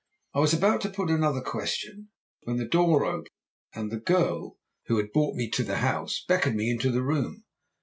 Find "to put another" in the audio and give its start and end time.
0.81-1.41